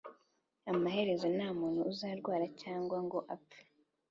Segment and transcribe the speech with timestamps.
[0.71, 3.61] Amaherezo nta muntu uzarwara cyangwa ngo apfe